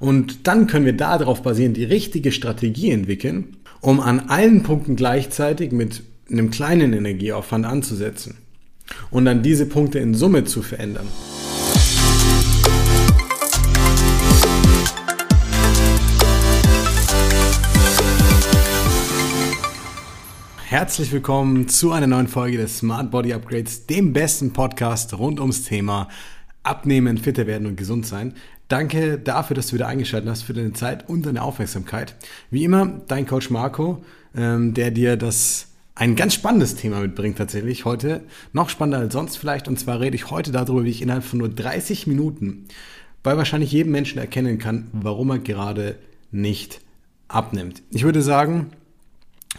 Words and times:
Und 0.00 0.46
dann 0.46 0.68
können 0.68 0.84
wir 0.84 0.96
darauf 0.96 1.42
basierend 1.42 1.76
die 1.76 1.84
richtige 1.84 2.30
Strategie 2.30 2.90
entwickeln, 2.90 3.56
um 3.80 3.98
an 4.00 4.20
allen 4.28 4.62
Punkten 4.62 4.94
gleichzeitig 4.94 5.72
mit 5.72 6.02
einem 6.30 6.50
kleinen 6.50 6.92
Energieaufwand 6.92 7.66
anzusetzen 7.66 8.36
und 9.10 9.24
dann 9.24 9.42
diese 9.42 9.66
Punkte 9.66 9.98
in 9.98 10.14
Summe 10.14 10.44
zu 10.44 10.62
verändern. 10.62 11.08
Herzlich 20.64 21.10
willkommen 21.12 21.66
zu 21.66 21.92
einer 21.92 22.06
neuen 22.06 22.28
Folge 22.28 22.58
des 22.58 22.78
Smart 22.78 23.10
Body 23.10 23.32
Upgrades, 23.32 23.86
dem 23.86 24.12
besten 24.12 24.52
Podcast 24.52 25.18
rund 25.18 25.40
ums 25.40 25.64
Thema 25.64 26.08
Abnehmen, 26.62 27.16
fitter 27.16 27.46
werden 27.46 27.66
und 27.66 27.76
gesund 27.76 28.06
sein. 28.06 28.34
Danke 28.68 29.18
dafür, 29.18 29.56
dass 29.56 29.68
du 29.68 29.74
wieder 29.74 29.88
eingeschaltet 29.88 30.28
hast, 30.28 30.42
für 30.42 30.52
deine 30.52 30.74
Zeit 30.74 31.08
und 31.08 31.24
deine 31.24 31.42
Aufmerksamkeit. 31.42 32.14
Wie 32.50 32.64
immer, 32.64 33.00
dein 33.08 33.26
Coach 33.26 33.48
Marco, 33.48 34.04
ähm, 34.36 34.74
der 34.74 34.90
dir 34.90 35.16
das 35.16 35.68
ein 35.94 36.14
ganz 36.14 36.34
spannendes 36.34 36.76
Thema 36.76 37.00
mitbringt 37.00 37.38
tatsächlich 37.38 37.84
heute. 37.84 38.22
Noch 38.52 38.68
spannender 38.68 38.98
als 38.98 39.14
sonst 39.14 39.36
vielleicht. 39.36 39.68
Und 39.68 39.80
zwar 39.80 40.00
rede 40.00 40.16
ich 40.16 40.30
heute 40.30 40.52
darüber, 40.52 40.84
wie 40.84 40.90
ich 40.90 41.02
innerhalb 41.02 41.24
von 41.24 41.38
nur 41.38 41.48
30 41.48 42.06
Minuten 42.06 42.68
bei 43.22 43.36
wahrscheinlich 43.36 43.72
jedem 43.72 43.92
Menschen 43.92 44.18
erkennen 44.18 44.58
kann, 44.58 44.88
warum 44.92 45.30
er 45.30 45.38
gerade 45.38 45.96
nicht 46.30 46.80
abnimmt. 47.26 47.82
Ich 47.90 48.04
würde 48.04 48.22
sagen, 48.22 48.70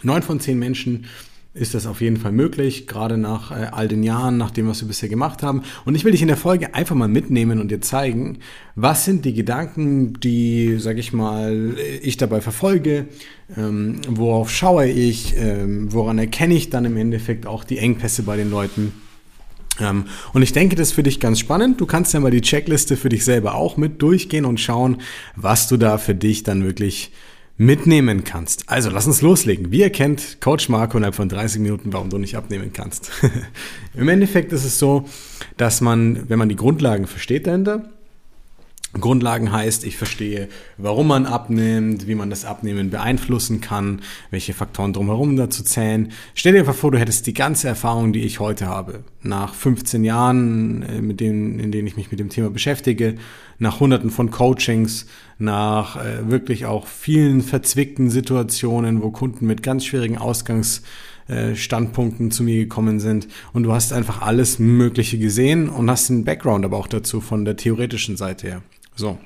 neun 0.02 0.22
von 0.22 0.40
zehn 0.40 0.58
Menschen 0.58 1.06
ist 1.52 1.74
das 1.74 1.86
auf 1.86 2.00
jeden 2.00 2.16
Fall 2.16 2.30
möglich, 2.30 2.86
gerade 2.86 3.16
nach 3.16 3.50
äh, 3.50 3.66
all 3.72 3.88
den 3.88 4.04
Jahren, 4.04 4.36
nach 4.36 4.52
dem, 4.52 4.68
was 4.68 4.82
wir 4.82 4.88
bisher 4.88 5.08
gemacht 5.08 5.42
haben. 5.42 5.62
Und 5.84 5.96
ich 5.96 6.04
will 6.04 6.12
dich 6.12 6.22
in 6.22 6.28
der 6.28 6.36
Folge 6.36 6.74
einfach 6.74 6.94
mal 6.94 7.08
mitnehmen 7.08 7.60
und 7.60 7.70
dir 7.70 7.80
zeigen, 7.80 8.38
was 8.76 9.04
sind 9.04 9.24
die 9.24 9.34
Gedanken, 9.34 10.14
die, 10.20 10.76
sag 10.78 10.98
ich 10.98 11.12
mal, 11.12 11.74
ich 12.02 12.16
dabei 12.16 12.40
verfolge, 12.40 13.08
ähm, 13.56 14.00
worauf 14.08 14.50
schaue 14.50 14.86
ich, 14.86 15.34
ähm, 15.36 15.92
woran 15.92 16.18
erkenne 16.18 16.54
ich 16.54 16.70
dann 16.70 16.84
im 16.84 16.96
Endeffekt 16.96 17.46
auch 17.46 17.64
die 17.64 17.78
Engpässe 17.78 18.22
bei 18.22 18.36
den 18.36 18.50
Leuten. 18.50 18.92
Ähm, 19.80 20.04
und 20.32 20.42
ich 20.42 20.52
denke, 20.52 20.76
das 20.76 20.88
ist 20.88 20.94
für 20.94 21.02
dich 21.02 21.18
ganz 21.18 21.40
spannend. 21.40 21.80
Du 21.80 21.86
kannst 21.86 22.14
ja 22.14 22.20
mal 22.20 22.30
die 22.30 22.42
Checkliste 22.42 22.96
für 22.96 23.08
dich 23.08 23.24
selber 23.24 23.56
auch 23.56 23.76
mit 23.76 24.00
durchgehen 24.02 24.44
und 24.44 24.60
schauen, 24.60 24.98
was 25.34 25.66
du 25.66 25.76
da 25.76 25.98
für 25.98 26.14
dich 26.14 26.44
dann 26.44 26.62
wirklich 26.62 27.10
mitnehmen 27.60 28.24
kannst. 28.24 28.64
Also 28.70 28.88
lass 28.88 29.06
uns 29.06 29.20
loslegen. 29.20 29.70
Wie 29.70 29.82
erkennt 29.82 30.40
Coach 30.40 30.70
Marco 30.70 30.96
innerhalb 30.96 31.14
von 31.14 31.28
30 31.28 31.60
Minuten, 31.60 31.92
warum 31.92 32.08
du 32.08 32.16
nicht 32.16 32.34
abnehmen 32.34 32.72
kannst? 32.72 33.10
Im 33.94 34.08
Endeffekt 34.08 34.54
ist 34.54 34.64
es 34.64 34.78
so, 34.78 35.04
dass 35.58 35.82
man, 35.82 36.26
wenn 36.30 36.38
man 36.38 36.48
die 36.48 36.56
Grundlagen 36.56 37.06
versteht 37.06 37.46
dahinter, 37.46 37.90
Grundlagen 38.98 39.52
heißt, 39.52 39.84
ich 39.84 39.96
verstehe, 39.96 40.48
warum 40.76 41.06
man 41.06 41.24
abnimmt, 41.24 42.08
wie 42.08 42.16
man 42.16 42.28
das 42.28 42.44
Abnehmen 42.44 42.90
beeinflussen 42.90 43.60
kann, 43.60 44.00
welche 44.30 44.52
Faktoren 44.52 44.92
drumherum 44.92 45.36
dazu 45.36 45.62
zählen. 45.62 46.10
Stell 46.34 46.54
dir 46.54 46.60
einfach 46.60 46.74
vor, 46.74 46.90
du 46.90 46.98
hättest 46.98 47.28
die 47.28 47.34
ganze 47.34 47.68
Erfahrung, 47.68 48.12
die 48.12 48.24
ich 48.24 48.40
heute 48.40 48.66
habe, 48.66 49.04
nach 49.22 49.54
15 49.54 50.02
Jahren, 50.02 50.82
äh, 50.82 51.00
mit 51.00 51.20
denen, 51.20 51.60
in 51.60 51.70
denen 51.70 51.86
ich 51.86 51.96
mich 51.96 52.10
mit 52.10 52.18
dem 52.18 52.30
Thema 52.30 52.50
beschäftige, 52.50 53.14
nach 53.60 53.78
hunderten 53.78 54.10
von 54.10 54.32
Coachings, 54.32 55.06
nach 55.38 55.96
äh, 55.96 56.28
wirklich 56.28 56.66
auch 56.66 56.88
vielen 56.88 57.42
verzwickten 57.42 58.10
Situationen, 58.10 59.02
wo 59.02 59.12
Kunden 59.12 59.46
mit 59.46 59.62
ganz 59.62 59.84
schwierigen 59.84 60.18
Ausgangsstandpunkten 60.18 62.32
zu 62.32 62.42
mir 62.42 62.56
gekommen 62.56 62.98
sind 62.98 63.28
und 63.52 63.62
du 63.62 63.72
hast 63.72 63.92
einfach 63.92 64.20
alles 64.20 64.58
Mögliche 64.58 65.18
gesehen 65.18 65.68
und 65.68 65.88
hast 65.88 66.10
einen 66.10 66.24
Background 66.24 66.64
aber 66.64 66.76
auch 66.76 66.88
dazu 66.88 67.20
von 67.20 67.44
der 67.44 67.56
theoretischen 67.56 68.16
Seite 68.16 68.48
her. 68.48 68.62
So. 69.00 69.18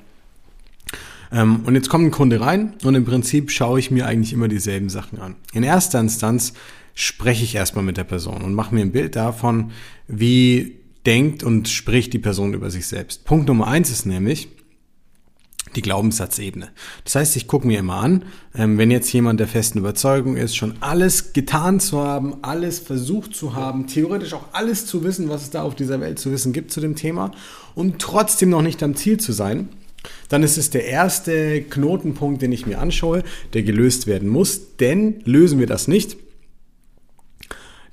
Ähm, 1.33 1.63
und 1.65 1.75
jetzt 1.75 1.89
kommt 1.89 2.05
ein 2.05 2.11
Kunde 2.11 2.39
rein 2.39 2.73
und 2.83 2.95
im 2.95 3.03
Prinzip 3.03 3.51
schaue 3.51 3.77
ich 3.77 3.91
mir 3.91 4.05
eigentlich 4.05 4.31
immer 4.31 4.47
dieselben 4.47 4.89
Sachen 4.89 5.19
an. 5.19 5.35
In 5.53 5.63
erster 5.63 5.99
Instanz 5.99 6.53
spreche 6.93 7.43
ich 7.43 7.55
erstmal 7.55 7.83
mit 7.83 7.97
der 7.97 8.05
Person 8.05 8.41
und 8.41 8.53
mache 8.53 8.73
mir 8.73 8.81
ein 8.81 8.93
Bild 8.93 9.17
davon, 9.17 9.71
wie 10.07 10.77
denkt 11.05 11.43
und 11.43 11.67
spricht 11.67 12.13
die 12.13 12.19
Person 12.19 12.53
über 12.53 12.71
sich 12.71 12.87
selbst. 12.87 13.25
Punkt 13.25 13.49
Nummer 13.49 13.67
eins 13.67 13.91
ist 13.91 14.05
nämlich, 14.05 14.47
die 15.75 15.81
Glaubenssatzebene. 15.81 16.69
Das 17.03 17.15
heißt, 17.15 17.35
ich 17.35 17.47
gucke 17.47 17.67
mir 17.67 17.79
immer 17.79 17.95
an, 17.95 18.23
ähm, 18.55 18.77
wenn 18.77 18.91
jetzt 18.91 19.11
jemand 19.11 19.41
der 19.41 19.49
festen 19.49 19.79
Überzeugung 19.79 20.37
ist, 20.37 20.55
schon 20.55 20.75
alles 20.79 21.33
getan 21.33 21.81
zu 21.81 21.99
haben, 21.99 22.37
alles 22.43 22.79
versucht 22.79 23.35
zu 23.35 23.55
haben, 23.55 23.87
theoretisch 23.87 24.33
auch 24.33 24.45
alles 24.53 24.85
zu 24.85 25.03
wissen, 25.03 25.27
was 25.27 25.41
es 25.41 25.49
da 25.49 25.63
auf 25.63 25.75
dieser 25.75 25.99
Welt 25.99 26.17
zu 26.17 26.31
wissen 26.31 26.53
gibt 26.53 26.71
zu 26.71 26.79
dem 26.79 26.95
Thema 26.95 27.31
und 27.75 27.99
trotzdem 27.99 28.49
noch 28.49 28.61
nicht 28.61 28.81
am 28.81 28.95
Ziel 28.95 29.19
zu 29.19 29.31
sein, 29.33 29.69
dann 30.29 30.43
ist 30.43 30.57
es 30.57 30.69
der 30.69 30.85
erste 30.85 31.61
Knotenpunkt, 31.61 32.41
den 32.41 32.51
ich 32.51 32.65
mir 32.65 32.79
anschaue, 32.79 33.23
der 33.53 33.63
gelöst 33.63 34.07
werden 34.07 34.29
muss. 34.29 34.75
Denn 34.77 35.21
lösen 35.25 35.59
wir 35.59 35.67
das 35.67 35.87
nicht, 35.87 36.17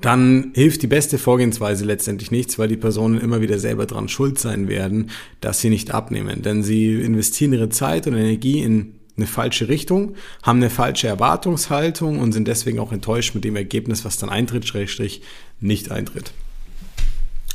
dann 0.02 0.50
hilft 0.54 0.82
die 0.82 0.88
beste 0.88 1.16
Vorgehensweise 1.16 1.84
letztendlich 1.84 2.30
nichts, 2.32 2.58
weil 2.58 2.68
die 2.68 2.76
Personen 2.76 3.20
immer 3.20 3.40
wieder 3.40 3.58
selber 3.58 3.86
dran 3.86 4.08
schuld 4.08 4.38
sein 4.38 4.68
werden, 4.68 5.10
dass 5.40 5.60
sie 5.60 5.70
nicht 5.70 5.94
abnehmen. 5.94 6.42
Denn 6.42 6.62
sie 6.62 6.94
investieren 6.94 7.52
ihre 7.52 7.68
Zeit 7.68 8.06
und 8.06 8.14
Energie 8.14 8.62
in 8.62 8.94
eine 9.16 9.26
falsche 9.26 9.68
Richtung, 9.68 10.16
haben 10.42 10.58
eine 10.58 10.70
falsche 10.70 11.06
Erwartungshaltung 11.06 12.18
und 12.18 12.32
sind 12.32 12.48
deswegen 12.48 12.80
auch 12.80 12.92
enttäuscht 12.92 13.34
mit 13.34 13.44
dem 13.44 13.56
Ergebnis, 13.56 14.04
was 14.04 14.18
dann 14.18 14.30
eintritt, 14.30 14.66
schrägstrich 14.66 15.22
nicht 15.60 15.92
eintritt. 15.92 16.32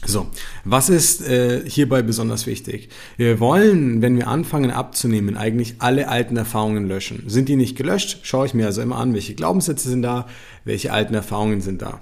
So, 0.08 0.28
was 0.64 0.88
ist 0.88 1.28
äh, 1.28 1.70
hierbei 1.70 2.02
besonders 2.02 2.48
wichtig? 2.48 2.88
Wir 3.18 3.42
wollen, 3.42 4.02
wenn 4.02 4.16
wir 4.16 4.30
anfangen 4.30 4.72
abzunehmen, 4.72 5.36
eigentlich 5.36 5.76
alle 5.80 6.08
alten 6.08 6.38
Erfahrungen 6.38 6.88
löschen. 6.88 7.24
Sind 7.28 7.50
die 7.50 7.58
nicht 7.58 7.76
gelöscht, 7.78 8.20
schaue 8.24 8.46
ich 8.46 8.54
mir 8.54 8.68
also 8.68 8.82
immer 8.82 8.96
an, 8.96 9.14
welche 9.14 9.36
Glaubenssätze 9.36 9.90
sind 9.90 10.04
da, 10.04 10.26
welche 10.64 10.94
alten 10.94 11.14
Erfahrungen 11.14 11.60
sind 11.60 11.82
da. 11.82 12.00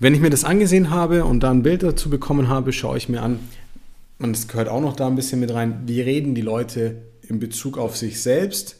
Wenn 0.00 0.14
ich 0.14 0.20
mir 0.20 0.30
das 0.30 0.42
angesehen 0.42 0.90
habe 0.90 1.24
und 1.24 1.44
da 1.44 1.52
ein 1.52 1.62
Bild 1.62 1.84
dazu 1.84 2.10
bekommen 2.10 2.48
habe, 2.48 2.72
schaue 2.72 2.98
ich 2.98 3.08
mir 3.08 3.22
an, 3.22 3.38
und 4.18 4.34
das 4.34 4.48
gehört 4.48 4.68
auch 4.68 4.80
noch 4.80 4.96
da 4.96 5.06
ein 5.06 5.14
bisschen 5.14 5.38
mit 5.38 5.54
rein, 5.54 5.82
wie 5.86 6.00
reden 6.00 6.34
die 6.34 6.42
Leute 6.42 7.02
in 7.22 7.38
Bezug 7.38 7.78
auf 7.78 7.96
sich 7.96 8.20
selbst. 8.20 8.76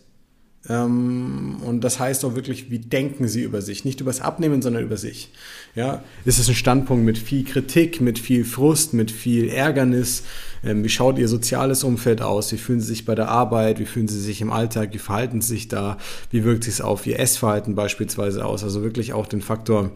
Ähm, 0.68 1.56
und 1.64 1.82
das 1.82 2.00
heißt 2.00 2.24
auch 2.24 2.34
wirklich, 2.34 2.70
wie 2.70 2.78
denken 2.78 3.28
sie 3.28 3.42
über 3.42 3.62
sich? 3.62 3.84
Nicht 3.84 4.00
über 4.00 4.10
das 4.10 4.20
Abnehmen, 4.20 4.62
sondern 4.62 4.82
über 4.82 4.96
sich. 4.96 5.30
Ja, 5.74 6.02
ist 6.24 6.38
es 6.38 6.48
ein 6.48 6.54
Standpunkt 6.54 7.04
mit 7.04 7.18
viel 7.18 7.44
Kritik, 7.44 8.00
mit 8.00 8.18
viel 8.18 8.44
Frust, 8.44 8.94
mit 8.94 9.10
viel 9.10 9.48
Ärgernis? 9.48 10.24
Ähm, 10.64 10.82
wie 10.82 10.88
schaut 10.88 11.18
ihr 11.18 11.28
soziales 11.28 11.84
Umfeld 11.84 12.22
aus? 12.22 12.52
Wie 12.52 12.56
fühlen 12.56 12.80
sie 12.80 12.88
sich 12.88 13.04
bei 13.04 13.14
der 13.14 13.28
Arbeit? 13.28 13.78
Wie 13.78 13.86
fühlen 13.86 14.08
sie 14.08 14.20
sich 14.20 14.40
im 14.40 14.50
Alltag? 14.50 14.92
Wie 14.92 14.98
verhalten 14.98 15.40
sie 15.40 15.54
sich 15.54 15.68
da? 15.68 15.98
Wie 16.30 16.44
wirkt 16.44 16.64
sich 16.64 16.74
es 16.74 16.80
auf 16.80 17.06
ihr 17.06 17.20
Essverhalten 17.20 17.74
beispielsweise 17.74 18.44
aus? 18.44 18.64
Also 18.64 18.82
wirklich 18.82 19.12
auch 19.12 19.26
den 19.26 19.42
Faktor, 19.42 19.92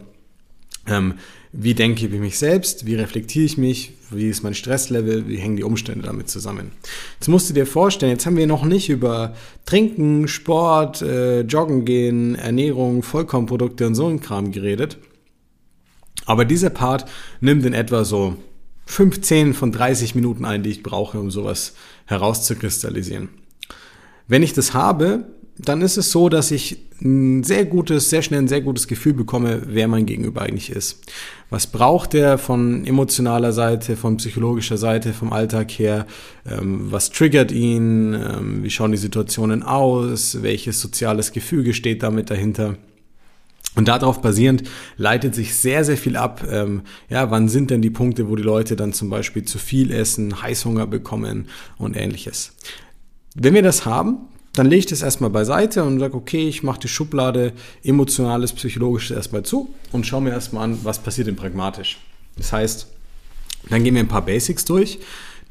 ähm, 0.87 1.15
wie 1.51 1.73
denke 1.73 2.05
ich 2.05 2.11
mich 2.11 2.37
selbst? 2.37 2.85
Wie 2.85 2.95
reflektiere 2.95 3.45
ich 3.45 3.57
mich? 3.57 3.93
Wie 4.11 4.29
ist 4.29 4.43
mein 4.43 4.53
Stresslevel? 4.53 5.27
Wie 5.27 5.37
hängen 5.37 5.55
die 5.55 5.63
Umstände 5.63 6.05
damit 6.05 6.29
zusammen? 6.29 6.71
Jetzt 7.15 7.29
musst 7.29 7.49
du 7.49 7.53
dir 7.53 7.65
vorstellen, 7.65 8.11
jetzt 8.11 8.25
haben 8.25 8.35
wir 8.35 8.47
noch 8.47 8.65
nicht 8.65 8.89
über 8.89 9.33
Trinken, 9.65 10.27
Sport, 10.27 11.01
äh, 11.01 11.41
Joggen 11.41 11.85
gehen, 11.85 12.35
Ernährung, 12.35 13.03
Vollkornprodukte 13.03 13.87
und 13.87 13.95
so 13.95 14.07
ein 14.07 14.19
Kram 14.19 14.51
geredet. 14.51 14.97
Aber 16.25 16.45
dieser 16.45 16.69
Part 16.69 17.05
nimmt 17.39 17.65
in 17.65 17.73
etwa 17.73 18.03
so 18.03 18.35
15 18.85 19.53
von 19.53 19.71
30 19.71 20.15
Minuten 20.15 20.43
ein, 20.43 20.63
die 20.63 20.71
ich 20.71 20.83
brauche, 20.83 21.19
um 21.19 21.31
sowas 21.31 21.73
herauszukristallisieren. 22.05 23.29
Wenn 24.27 24.43
ich 24.43 24.53
das 24.53 24.73
habe, 24.73 25.25
dann 25.65 25.81
ist 25.81 25.97
es 25.97 26.11
so, 26.11 26.29
dass 26.29 26.51
ich 26.51 26.77
ein 27.01 27.43
sehr 27.43 27.65
gutes, 27.65 28.09
sehr 28.09 28.21
schnell 28.21 28.39
ein 28.39 28.47
sehr 28.47 28.61
gutes 28.61 28.87
Gefühl 28.87 29.13
bekomme, 29.13 29.63
wer 29.65 29.87
mein 29.87 30.05
Gegenüber 30.05 30.41
eigentlich 30.41 30.69
ist. 30.69 31.01
Was 31.49 31.67
braucht 31.67 32.13
er 32.13 32.37
von 32.37 32.85
emotionaler 32.85 33.51
Seite, 33.51 33.97
von 33.97 34.17
psychologischer 34.17 34.77
Seite, 34.77 35.13
vom 35.13 35.33
Alltag 35.33 35.71
her? 35.71 36.05
Ähm, 36.45 36.91
was 36.91 37.09
triggert 37.09 37.51
ihn? 37.51 38.13
Ähm, 38.13 38.63
wie 38.63 38.69
schauen 38.69 38.91
die 38.91 38.97
Situationen 38.97 39.63
aus? 39.63 40.41
Welches 40.41 40.79
soziales 40.79 41.31
Gefüge 41.31 41.73
steht 41.73 42.03
damit 42.03 42.29
dahinter? 42.29 42.77
Und 43.75 43.87
darauf 43.87 44.21
basierend 44.21 44.63
leitet 44.97 45.33
sich 45.33 45.55
sehr, 45.55 45.83
sehr 45.83 45.97
viel 45.97 46.17
ab. 46.17 46.45
Ähm, 46.49 46.81
ja, 47.09 47.31
wann 47.31 47.47
sind 47.47 47.71
denn 47.71 47.81
die 47.81 47.89
Punkte, 47.89 48.29
wo 48.29 48.35
die 48.35 48.43
Leute 48.43 48.75
dann 48.75 48.93
zum 48.93 49.09
Beispiel 49.09 49.45
zu 49.45 49.59
viel 49.59 49.91
essen, 49.91 50.41
Heißhunger 50.41 50.87
bekommen 50.87 51.47
und 51.77 51.95
ähnliches. 51.95 52.53
Wenn 53.33 53.53
wir 53.53 53.61
das 53.61 53.85
haben, 53.85 54.27
dann 54.53 54.67
lege 54.67 54.79
ich 54.79 54.85
das 54.85 55.01
erstmal 55.01 55.29
beiseite 55.29 55.83
und 55.83 55.99
sage, 55.99 56.15
okay, 56.15 56.47
ich 56.47 56.63
mache 56.63 56.81
die 56.81 56.87
Schublade 56.87 57.53
emotionales, 57.83 58.51
psychologisches 58.53 59.15
erstmal 59.15 59.43
zu 59.43 59.73
und 59.91 60.05
schaue 60.05 60.21
mir 60.21 60.31
erstmal 60.31 60.65
an, 60.65 60.79
was 60.83 60.99
passiert 60.99 61.27
denn 61.27 61.35
pragmatisch. 61.35 61.99
Das 62.37 62.51
heißt, 62.51 62.87
dann 63.69 63.83
gehen 63.83 63.93
wir 63.93 64.01
ein 64.01 64.07
paar 64.07 64.25
Basics 64.25 64.65
durch, 64.65 64.99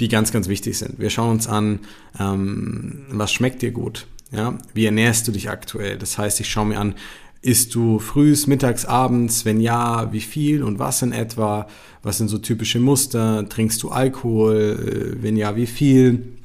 die 0.00 0.08
ganz, 0.08 0.32
ganz 0.32 0.48
wichtig 0.48 0.78
sind. 0.78 0.98
Wir 0.98 1.10
schauen 1.10 1.30
uns 1.30 1.46
an, 1.46 1.80
ähm, 2.18 3.06
was 3.10 3.32
schmeckt 3.32 3.62
dir 3.62 3.70
gut? 3.70 4.06
Ja? 4.32 4.58
Wie 4.74 4.84
ernährst 4.84 5.26
du 5.28 5.32
dich 5.32 5.48
aktuell? 5.48 5.96
Das 5.98 6.18
heißt, 6.18 6.40
ich 6.40 6.48
schaue 6.50 6.66
mir 6.66 6.78
an, 6.78 6.94
isst 7.42 7.74
du 7.74 7.98
frühs, 7.98 8.46
mittags, 8.46 8.84
abends? 8.84 9.44
Wenn 9.44 9.60
ja, 9.60 10.12
wie 10.12 10.20
viel 10.20 10.62
und 10.62 10.78
was 10.78 11.00
in 11.02 11.12
etwa? 11.12 11.68
Was 12.02 12.18
sind 12.18 12.28
so 12.28 12.38
typische 12.38 12.80
Muster? 12.80 13.48
Trinkst 13.48 13.82
du 13.82 13.90
Alkohol? 13.90 15.16
Äh, 15.16 15.22
wenn 15.22 15.36
ja, 15.36 15.56
wie 15.56 15.66
viel? 15.66 16.39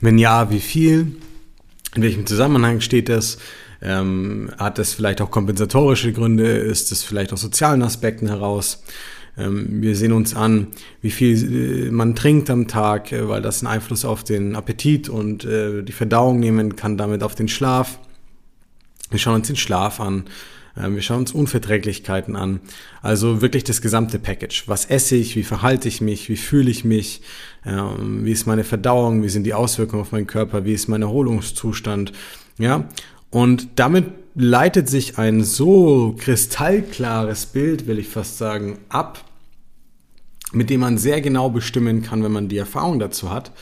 Wenn 0.00 0.18
ja, 0.18 0.50
wie 0.50 0.60
viel? 0.60 1.16
In 1.94 2.02
welchem 2.02 2.26
Zusammenhang 2.26 2.80
steht 2.80 3.08
das? 3.08 3.38
Ähm, 3.82 4.50
hat 4.58 4.78
das 4.78 4.92
vielleicht 4.92 5.20
auch 5.20 5.30
kompensatorische 5.30 6.12
Gründe? 6.12 6.46
Ist 6.46 6.92
es 6.92 7.02
vielleicht 7.02 7.32
aus 7.32 7.40
sozialen 7.40 7.82
Aspekten 7.82 8.28
heraus? 8.28 8.82
Ähm, 9.36 9.82
wir 9.82 9.96
sehen 9.96 10.12
uns 10.12 10.34
an, 10.34 10.68
wie 11.02 11.10
viel 11.10 11.86
äh, 11.86 11.90
man 11.90 12.14
trinkt 12.14 12.50
am 12.50 12.68
Tag, 12.68 13.12
äh, 13.12 13.28
weil 13.28 13.42
das 13.42 13.60
einen 13.62 13.72
Einfluss 13.72 14.04
auf 14.04 14.24
den 14.24 14.56
Appetit 14.56 15.08
und 15.08 15.44
äh, 15.44 15.82
die 15.82 15.92
Verdauung 15.92 16.40
nehmen 16.40 16.76
kann, 16.76 16.96
damit 16.96 17.22
auf 17.22 17.34
den 17.34 17.48
Schlaf. 17.48 17.98
Wir 19.10 19.18
schauen 19.18 19.36
uns 19.36 19.48
den 19.48 19.56
Schlaf 19.56 20.00
an. 20.00 20.24
Ähm, 20.76 20.94
wir 20.94 21.02
schauen 21.02 21.20
uns 21.20 21.32
Unverträglichkeiten 21.32 22.36
an. 22.36 22.60
Also 23.02 23.40
wirklich 23.42 23.64
das 23.64 23.82
gesamte 23.82 24.18
Package. 24.18 24.64
Was 24.66 24.84
esse 24.84 25.16
ich? 25.16 25.36
Wie 25.36 25.42
verhalte 25.42 25.88
ich 25.88 26.00
mich? 26.00 26.28
Wie 26.28 26.36
fühle 26.36 26.70
ich 26.70 26.84
mich? 26.84 27.22
Ähm, 27.64 28.24
wie 28.24 28.32
ist 28.32 28.46
meine 28.46 28.64
Verdauung? 28.64 29.22
Wie 29.22 29.28
sind 29.28 29.44
die 29.44 29.54
Auswirkungen 29.54 30.02
auf 30.02 30.12
meinen 30.12 30.26
Körper? 30.26 30.64
Wie 30.64 30.72
ist 30.72 30.88
mein 30.88 31.02
Erholungszustand? 31.02 32.12
Ja. 32.58 32.84
Und 33.30 33.68
damit 33.76 34.06
leitet 34.34 34.88
sich 34.88 35.18
ein 35.18 35.44
so 35.44 36.14
kristallklares 36.18 37.46
Bild, 37.46 37.86
will 37.86 37.98
ich 37.98 38.08
fast 38.08 38.38
sagen, 38.38 38.78
ab, 38.88 39.24
mit 40.52 40.70
dem 40.70 40.80
man 40.80 40.98
sehr 40.98 41.20
genau 41.20 41.50
bestimmen 41.50 42.02
kann, 42.02 42.24
wenn 42.24 42.32
man 42.32 42.48
die 42.48 42.58
Erfahrung 42.58 42.98
dazu 42.98 43.30
hat, 43.30 43.52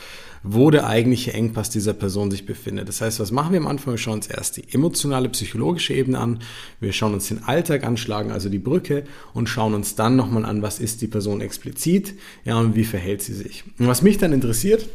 wo 0.43 0.71
der 0.71 0.87
eigentliche 0.87 1.33
Engpass 1.33 1.69
dieser 1.69 1.93
Person 1.93 2.31
sich 2.31 2.45
befindet. 2.45 2.87
Das 2.87 3.01
heißt, 3.01 3.19
was 3.19 3.31
machen 3.31 3.51
wir 3.51 3.59
am 3.59 3.67
Anfang? 3.67 3.93
Wir 3.93 3.97
schauen 3.97 4.15
uns 4.15 4.27
erst 4.27 4.57
die 4.57 4.73
emotionale, 4.73 5.29
psychologische 5.29 5.93
Ebene 5.93 6.19
an. 6.19 6.39
Wir 6.79 6.93
schauen 6.93 7.13
uns 7.13 7.27
den 7.27 7.43
Alltag 7.43 7.83
anschlagen, 7.83 8.31
also 8.31 8.49
die 8.49 8.59
Brücke, 8.59 9.03
und 9.33 9.49
schauen 9.49 9.73
uns 9.73 9.95
dann 9.95 10.15
nochmal 10.15 10.45
an, 10.45 10.61
was 10.61 10.79
ist 10.79 11.01
die 11.01 11.07
Person 11.07 11.41
explizit, 11.41 12.13
ja, 12.45 12.57
und 12.57 12.75
wie 12.75 12.85
verhält 12.85 13.21
sie 13.21 13.33
sich. 13.33 13.63
Und 13.77 13.87
was 13.87 14.01
mich 14.01 14.17
dann 14.17 14.33
interessiert, 14.33 14.87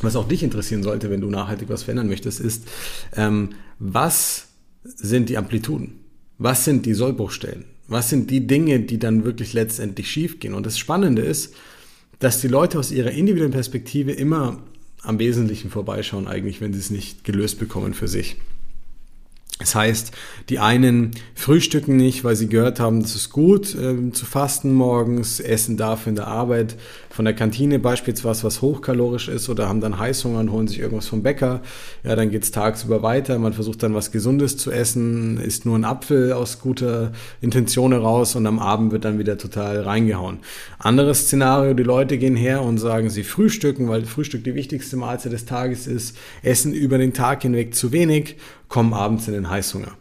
was 0.00 0.16
auch 0.16 0.28
dich 0.28 0.42
interessieren 0.42 0.82
sollte, 0.82 1.10
wenn 1.10 1.20
du 1.20 1.28
nachhaltig 1.28 1.68
was 1.68 1.82
verändern 1.82 2.08
möchtest, 2.08 2.40
ist, 2.40 2.64
ähm, 3.16 3.50
was 3.78 4.46
sind 4.84 5.28
die 5.28 5.36
Amplituden? 5.36 5.94
Was 6.38 6.64
sind 6.64 6.86
die 6.86 6.94
Sollbruchstellen? 6.94 7.64
Was 7.88 8.10
sind 8.10 8.30
die 8.30 8.46
Dinge, 8.46 8.80
die 8.80 8.98
dann 8.98 9.24
wirklich 9.24 9.54
letztendlich 9.54 10.10
schiefgehen? 10.10 10.54
Und 10.54 10.66
das 10.66 10.78
Spannende 10.78 11.22
ist, 11.22 11.54
dass 12.18 12.40
die 12.40 12.48
Leute 12.48 12.78
aus 12.78 12.90
ihrer 12.90 13.10
individuellen 13.10 13.52
Perspektive 13.52 14.12
immer 14.12 14.58
am 15.02 15.18
Wesentlichen 15.18 15.70
vorbeischauen, 15.70 16.26
eigentlich, 16.26 16.60
wenn 16.60 16.72
sie 16.72 16.80
es 16.80 16.90
nicht 16.90 17.24
gelöst 17.24 17.58
bekommen 17.58 17.94
für 17.94 18.08
sich. 18.08 18.36
Das 19.58 19.74
heißt, 19.74 20.12
die 20.50 20.60
einen 20.60 21.10
frühstücken 21.34 21.96
nicht, 21.96 22.22
weil 22.22 22.36
sie 22.36 22.48
gehört 22.48 22.78
haben, 22.78 23.00
es 23.00 23.16
ist 23.16 23.30
gut 23.30 23.74
äh, 23.74 24.12
zu 24.12 24.24
fasten 24.24 24.72
morgens, 24.72 25.40
essen 25.40 25.76
dafür 25.76 26.10
in 26.10 26.16
der 26.16 26.28
Arbeit 26.28 26.76
von 27.10 27.24
der 27.24 27.34
Kantine 27.34 27.80
beispielsweise 27.80 28.44
was 28.44 28.62
hochkalorisch 28.62 29.26
ist 29.26 29.48
oder 29.48 29.68
haben 29.68 29.80
dann 29.80 29.98
Heißhunger 29.98 30.38
und 30.38 30.52
holen 30.52 30.68
sich 30.68 30.78
irgendwas 30.78 31.08
vom 31.08 31.24
Bäcker. 31.24 31.62
Ja, 32.04 32.14
dann 32.14 32.30
geht's 32.30 32.52
tagsüber 32.52 33.02
weiter, 33.02 33.40
man 33.40 33.52
versucht 33.52 33.82
dann 33.82 33.94
was 33.94 34.12
Gesundes 34.12 34.56
zu 34.56 34.70
essen, 34.70 35.40
isst 35.40 35.66
nur 35.66 35.76
ein 35.76 35.84
Apfel 35.84 36.32
aus 36.32 36.60
guter 36.60 37.10
Intention 37.40 37.90
heraus 37.90 38.36
und 38.36 38.46
am 38.46 38.60
Abend 38.60 38.92
wird 38.92 39.04
dann 39.04 39.18
wieder 39.18 39.36
total 39.36 39.80
reingehauen. 39.80 40.38
Anderes 40.78 41.22
Szenario, 41.22 41.74
die 41.74 41.82
Leute 41.82 42.18
gehen 42.18 42.36
her 42.36 42.62
und 42.62 42.78
sagen, 42.78 43.10
sie 43.10 43.24
frühstücken, 43.24 43.88
weil 43.88 44.04
Frühstück 44.04 44.44
die 44.44 44.54
wichtigste 44.54 44.96
Mahlzeit 44.96 45.32
des 45.32 45.46
Tages 45.46 45.88
ist, 45.88 46.16
essen 46.44 46.72
über 46.72 46.98
den 46.98 47.12
Tag 47.12 47.42
hinweg 47.42 47.74
zu 47.74 47.90
wenig 47.90 48.36
kommen 48.68 48.92
abends 48.92 49.26
in 49.28 49.34
den 49.34 49.47
Heißhunger. 49.50 49.92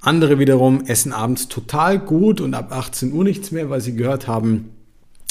Andere 0.00 0.38
wiederum 0.38 0.84
essen 0.86 1.12
abends 1.12 1.48
total 1.48 1.98
gut 1.98 2.40
und 2.40 2.54
ab 2.54 2.72
18 2.72 3.12
Uhr 3.12 3.24
nichts 3.24 3.52
mehr, 3.52 3.70
weil 3.70 3.80
sie 3.80 3.94
gehört 3.94 4.26
haben, 4.26 4.70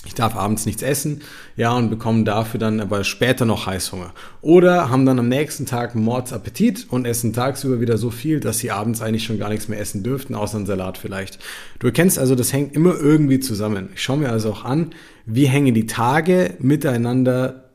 ich 0.05 0.15
darf 0.15 0.35
abends 0.35 0.65
nichts 0.65 0.81
essen, 0.81 1.21
ja, 1.55 1.75
und 1.75 1.89
bekommen 1.89 2.25
dafür 2.25 2.59
dann 2.59 2.79
aber 2.79 3.03
später 3.03 3.45
noch 3.45 3.67
Heißhunger. 3.67 4.13
Oder 4.41 4.89
haben 4.89 5.05
dann 5.05 5.19
am 5.19 5.29
nächsten 5.29 5.67
Tag 5.67 5.93
Mordsappetit 5.93 6.87
und 6.89 7.05
essen 7.05 7.33
tagsüber 7.33 7.81
wieder 7.81 7.97
so 7.97 8.09
viel, 8.09 8.39
dass 8.39 8.57
sie 8.57 8.71
abends 8.71 9.01
eigentlich 9.01 9.25
schon 9.25 9.37
gar 9.37 9.49
nichts 9.49 9.67
mehr 9.67 9.79
essen 9.79 10.01
dürften, 10.01 10.33
außer 10.33 10.57
einen 10.57 10.65
Salat 10.65 10.97
vielleicht. 10.97 11.37
Du 11.77 11.87
erkennst 11.87 12.17
also, 12.17 12.33
das 12.33 12.51
hängt 12.51 12.73
immer 12.73 12.95
irgendwie 12.95 13.39
zusammen. 13.39 13.89
Ich 13.93 14.01
schaue 14.01 14.17
mir 14.17 14.29
also 14.29 14.51
auch 14.51 14.65
an, 14.65 14.91
wie 15.25 15.45
hängen 15.45 15.75
die 15.75 15.85
Tage 15.85 16.55
miteinander 16.59 17.69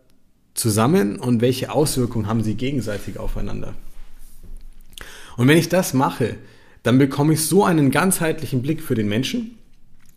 zusammen 0.55 1.19
und 1.19 1.43
welche 1.43 1.71
Auswirkungen 1.71 2.27
haben 2.27 2.43
sie 2.43 2.55
gegenseitig 2.55 3.21
aufeinander. 3.21 3.75
Und 5.37 5.49
wenn 5.49 5.59
ich 5.59 5.69
das 5.69 5.95
mache, 5.95 6.37
dann 6.83 6.99
bekomme 6.99 7.35
ich 7.35 7.45
so 7.45 7.65
einen 7.65 7.91
ganzheitlichen 7.91 8.63
Blick 8.63 8.81
für 8.81 8.95
den 8.95 9.09
Menschen, 9.09 9.59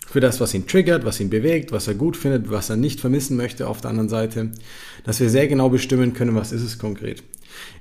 für 0.07 0.19
das, 0.19 0.39
was 0.39 0.53
ihn 0.53 0.67
triggert, 0.67 1.05
was 1.05 1.19
ihn 1.19 1.29
bewegt, 1.29 1.71
was 1.71 1.87
er 1.87 1.93
gut 1.93 2.17
findet, 2.17 2.49
was 2.49 2.69
er 2.69 2.77
nicht 2.77 2.99
vermissen 2.99 3.37
möchte 3.37 3.67
auf 3.67 3.81
der 3.81 3.91
anderen 3.91 4.09
Seite, 4.09 4.51
dass 5.03 5.19
wir 5.19 5.29
sehr 5.29 5.47
genau 5.47 5.69
bestimmen 5.69 6.13
können, 6.13 6.35
was 6.35 6.51
ist 6.51 6.63
es 6.63 6.79
konkret. 6.79 7.23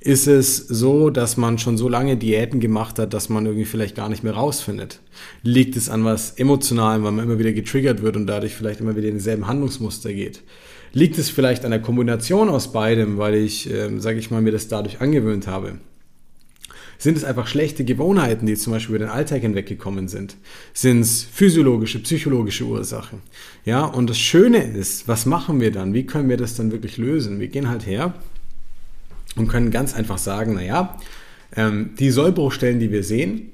Ist 0.01 0.27
es 0.27 0.57
so, 0.57 1.11
dass 1.11 1.37
man 1.37 1.59
schon 1.59 1.77
so 1.77 1.89
lange 1.89 2.17
Diäten 2.17 2.61
gemacht 2.61 2.99
hat, 2.99 3.15
dass 3.15 3.29
man 3.29 3.47
irgendwie 3.47 3.65
vielleicht 3.65 3.95
gar 3.95 4.09
nicht 4.09 4.25
mehr 4.25 4.35
rausfindet? 4.35 5.01
Liegt 5.43 5.77
es 5.77 5.89
an 5.89 6.05
was 6.05 6.33
Emotionalem, 6.33 7.05
weil 7.05 7.13
man 7.13 7.25
immer 7.25 7.39
wieder 7.39 7.53
getriggert 7.53 8.03
wird 8.03 8.17
und 8.17 8.27
dadurch 8.27 8.55
vielleicht 8.55 8.81
immer 8.81 8.97
wieder 8.97 9.09
in 9.09 9.15
dieselben 9.15 9.47
Handlungsmuster 9.47 10.13
geht? 10.13 10.43
Liegt 10.93 11.19
es 11.19 11.31
vielleicht 11.31 11.65
an 11.65 11.71
der 11.71 11.83
Kombination 11.83 12.49
aus 12.49 12.73
beidem, 12.73 13.19
weil 13.19 13.35
ich, 13.35 13.71
äh, 13.71 13.99
sage 13.99 14.19
ich 14.19 14.31
mal, 14.31 14.41
mir 14.41 14.53
das 14.53 14.69
dadurch 14.69 15.01
angewöhnt 15.01 15.47
habe? 15.47 15.79
Sind 16.99 17.17
es 17.17 17.23
einfach 17.23 17.47
schlechte 17.47 17.85
Gewohnheiten, 17.85 18.47
die 18.47 18.57
zum 18.57 18.73
Beispiel 18.73 18.97
über 18.97 19.05
den 19.05 19.13
Alltag 19.13 19.43
hinweggekommen 19.43 20.09
sind? 20.09 20.37
Sind 20.75 21.01
es 21.01 21.23
physiologische, 21.23 22.01
psychologische 22.01 22.65
Ursachen? 22.65 23.21
Ja, 23.65 23.85
und 23.85 24.11
das 24.11 24.19
Schöne 24.19 24.59
ist, 24.65 25.07
was 25.07 25.25
machen 25.25 25.61
wir 25.61 25.71
dann? 25.71 25.95
Wie 25.95 26.07
können 26.07 26.29
wir 26.29 26.37
das 26.37 26.57
dann 26.57 26.73
wirklich 26.73 26.97
lösen? 26.97 27.39
Wir 27.39 27.49
gehen 27.49 27.69
halt 27.69 27.87
her 27.87 28.15
und 29.37 29.47
können 29.47 29.71
ganz 29.71 29.95
einfach 29.95 30.19
sagen, 30.19 30.55
naja, 30.55 30.97
ähm, 31.55 31.91
die 31.99 32.11
Sollbruchstellen, 32.11 32.81
die 32.81 32.91
wir 32.91 33.05
sehen, 33.05 33.53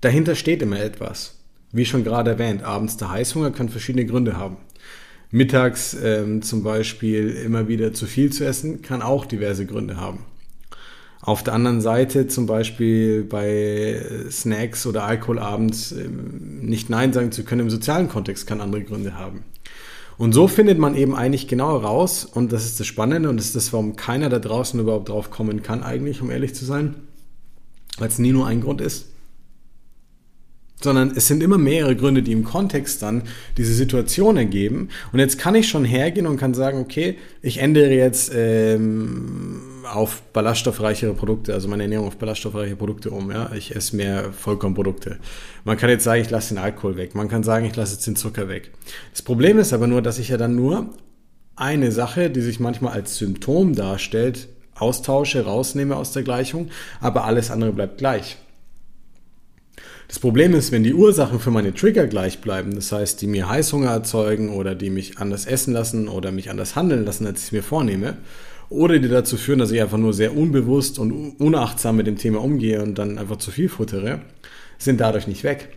dahinter 0.00 0.36
steht 0.36 0.62
immer 0.62 0.80
etwas. 0.80 1.40
Wie 1.72 1.84
schon 1.84 2.04
gerade 2.04 2.30
erwähnt, 2.30 2.62
abends 2.62 2.96
der 2.96 3.10
Heißhunger 3.10 3.50
kann 3.50 3.68
verschiedene 3.68 4.06
Gründe 4.06 4.36
haben. 4.36 4.58
Mittags 5.32 5.96
ähm, 6.02 6.42
zum 6.42 6.62
Beispiel 6.62 7.30
immer 7.30 7.68
wieder 7.68 7.92
zu 7.92 8.06
viel 8.06 8.32
zu 8.32 8.44
essen, 8.44 8.82
kann 8.82 9.02
auch 9.02 9.24
diverse 9.24 9.66
Gründe 9.66 9.96
haben. 9.96 10.24
Auf 11.22 11.42
der 11.42 11.52
anderen 11.52 11.80
Seite 11.82 12.28
zum 12.28 12.46
Beispiel 12.46 13.24
bei 13.24 14.00
Snacks 14.30 14.86
oder 14.86 15.04
Alkohol 15.04 15.38
abends 15.38 15.92
ähm, 15.92 16.60
nicht 16.62 16.88
Nein 16.88 17.12
sagen 17.12 17.30
zu 17.30 17.44
können 17.44 17.62
im 17.62 17.70
sozialen 17.70 18.08
Kontext 18.08 18.46
kann 18.46 18.60
andere 18.60 18.82
Gründe 18.82 19.18
haben. 19.18 19.44
Und 20.16 20.32
so 20.32 20.48
findet 20.48 20.78
man 20.78 20.94
eben 20.94 21.14
eigentlich 21.14 21.48
genau 21.48 21.76
raus, 21.76 22.24
und 22.26 22.52
das 22.52 22.64
ist 22.64 22.80
das 22.80 22.86
Spannende 22.86 23.28
und 23.30 23.38
das 23.38 23.46
ist 23.46 23.56
das, 23.56 23.72
warum 23.72 23.96
keiner 23.96 24.28
da 24.28 24.38
draußen 24.38 24.78
überhaupt 24.78 25.08
drauf 25.08 25.30
kommen 25.30 25.62
kann, 25.62 25.82
eigentlich, 25.82 26.20
um 26.20 26.30
ehrlich 26.30 26.54
zu 26.54 26.64
sein, 26.64 26.96
weil 27.98 28.08
es 28.08 28.18
nie 28.18 28.32
nur 28.32 28.46
ein 28.46 28.60
Grund 28.60 28.80
ist 28.80 29.06
sondern 30.82 31.12
es 31.14 31.26
sind 31.26 31.42
immer 31.42 31.58
mehrere 31.58 31.94
Gründe, 31.94 32.22
die 32.22 32.32
im 32.32 32.44
Kontext 32.44 33.02
dann 33.02 33.22
diese 33.56 33.74
Situation 33.74 34.36
ergeben. 34.36 34.88
Und 35.12 35.18
jetzt 35.18 35.38
kann 35.38 35.54
ich 35.54 35.68
schon 35.68 35.84
hergehen 35.84 36.26
und 36.26 36.38
kann 36.38 36.54
sagen, 36.54 36.78
okay, 36.78 37.16
ich 37.42 37.58
ändere 37.58 37.92
jetzt 37.92 38.32
ähm, 38.34 39.49
auf 39.94 40.22
ballaststoffreichere 40.32 41.14
Produkte, 41.14 41.52
also 41.52 41.68
meine 41.68 41.84
Ernährung 41.84 42.06
auf 42.06 42.16
ballaststoffreiche 42.16 42.76
Produkte 42.76 43.10
um. 43.10 43.30
Ja? 43.30 43.50
Ich 43.54 43.74
esse 43.74 43.96
mehr 43.96 44.32
Vollkornprodukte. 44.32 45.18
Man 45.64 45.76
kann 45.76 45.90
jetzt 45.90 46.04
sagen, 46.04 46.22
ich 46.22 46.30
lasse 46.30 46.54
den 46.54 46.62
Alkohol 46.62 46.96
weg. 46.96 47.14
Man 47.14 47.28
kann 47.28 47.42
sagen, 47.42 47.66
ich 47.66 47.76
lasse 47.76 47.94
jetzt 47.94 48.06
den 48.06 48.16
Zucker 48.16 48.48
weg. 48.48 48.70
Das 49.12 49.22
Problem 49.22 49.58
ist 49.58 49.72
aber 49.72 49.86
nur, 49.86 50.02
dass 50.02 50.18
ich 50.18 50.28
ja 50.28 50.36
dann 50.36 50.54
nur 50.54 50.90
eine 51.56 51.92
Sache, 51.92 52.30
die 52.30 52.40
sich 52.40 52.60
manchmal 52.60 52.94
als 52.94 53.18
Symptom 53.18 53.74
darstellt, 53.74 54.48
austausche, 54.74 55.44
rausnehme 55.44 55.96
aus 55.96 56.12
der 56.12 56.22
Gleichung, 56.22 56.70
aber 57.00 57.24
alles 57.24 57.50
andere 57.50 57.72
bleibt 57.72 57.98
gleich. 57.98 58.38
Das 60.08 60.18
Problem 60.18 60.54
ist, 60.54 60.72
wenn 60.72 60.82
die 60.82 60.94
Ursachen 60.94 61.38
für 61.38 61.52
meine 61.52 61.72
Trigger 61.72 62.08
gleich 62.08 62.40
bleiben, 62.40 62.74
das 62.74 62.90
heißt, 62.90 63.20
die 63.20 63.28
mir 63.28 63.48
Heißhunger 63.48 63.90
erzeugen 63.90 64.50
oder 64.50 64.74
die 64.74 64.90
mich 64.90 65.18
anders 65.18 65.46
essen 65.46 65.72
lassen 65.72 66.08
oder 66.08 66.32
mich 66.32 66.50
anders 66.50 66.74
handeln 66.74 67.04
lassen, 67.04 67.26
als 67.26 67.40
ich 67.40 67.46
es 67.46 67.52
mir 67.52 67.62
vornehme, 67.62 68.16
oder 68.70 68.98
die 68.98 69.08
dazu 69.08 69.36
führen, 69.36 69.58
dass 69.58 69.72
ich 69.72 69.82
einfach 69.82 69.98
nur 69.98 70.14
sehr 70.14 70.36
unbewusst 70.36 70.98
und 70.98 71.38
unachtsam 71.38 71.96
mit 71.96 72.06
dem 72.06 72.16
Thema 72.16 72.40
umgehe 72.40 72.82
und 72.82 72.94
dann 72.94 73.18
einfach 73.18 73.36
zu 73.36 73.50
viel 73.50 73.68
futtere, 73.68 74.20
sind 74.78 75.00
dadurch 75.00 75.26
nicht 75.26 75.44
weg. 75.44 75.68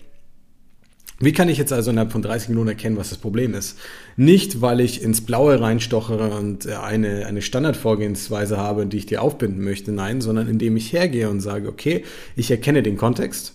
Wie 1.19 1.31
kann 1.31 1.49
ich 1.49 1.57
jetzt 1.57 1.71
also 1.71 1.91
innerhalb 1.91 2.11
von 2.11 2.21
30 2.21 2.49
Minuten 2.49 2.69
erkennen, 2.69 2.97
was 2.97 3.09
das 3.09 3.17
Problem 3.17 3.53
ist? 3.53 3.79
Nicht, 4.17 4.61
weil 4.61 4.79
ich 4.79 5.01
ins 5.01 5.21
Blaue 5.21 5.59
reinstochere 5.59 6.35
und 6.37 6.67
eine, 6.67 7.25
eine 7.25 7.41
Standardvorgehensweise 7.41 8.57
habe, 8.57 8.85
die 8.85 8.97
ich 8.97 9.05
dir 9.05 9.21
aufbinden 9.21 9.63
möchte, 9.63 9.91
nein, 9.91 10.21
sondern 10.21 10.47
indem 10.47 10.75
ich 10.75 10.91
hergehe 10.91 11.29
und 11.29 11.39
sage, 11.39 11.69
okay, 11.69 12.03
ich 12.35 12.51
erkenne 12.51 12.83
den 12.83 12.97
Kontext, 12.97 13.53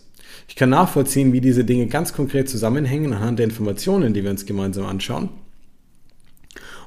ich 0.48 0.56
kann 0.56 0.70
nachvollziehen, 0.70 1.32
wie 1.32 1.42
diese 1.42 1.64
Dinge 1.64 1.86
ganz 1.88 2.14
konkret 2.14 2.48
zusammenhängen 2.48 3.12
anhand 3.12 3.38
der 3.38 3.44
Informationen, 3.44 4.14
die 4.14 4.24
wir 4.24 4.30
uns 4.30 4.46
gemeinsam 4.46 4.86
anschauen. 4.86 5.28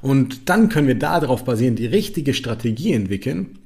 Und 0.02 0.48
dann 0.48 0.68
können 0.68 0.88
wir 0.88 0.98
darauf 0.98 1.44
basierend 1.44 1.78
die 1.78 1.86
richtige 1.86 2.34
Strategie 2.34 2.92
entwickeln, 2.92 3.58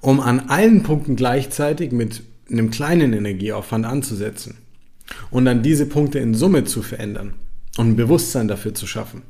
um 0.00 0.18
an 0.20 0.40
allen 0.40 0.82
Punkten 0.82 1.16
gleichzeitig 1.16 1.92
mit 1.92 2.22
einem 2.50 2.70
kleinen 2.70 3.12
Energieaufwand 3.12 3.86
anzusetzen 3.86 4.56
und 5.30 5.44
dann 5.44 5.62
diese 5.62 5.86
Punkte 5.86 6.18
in 6.18 6.34
Summe 6.34 6.64
zu 6.64 6.82
verändern 6.82 7.34
und 7.76 7.90
ein 7.90 7.96
Bewusstsein 7.96 8.48
dafür 8.48 8.74
zu 8.74 8.86
schaffen. 8.86 9.22